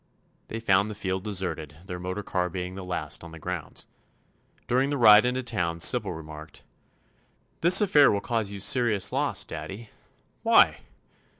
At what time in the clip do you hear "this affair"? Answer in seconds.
7.59-8.11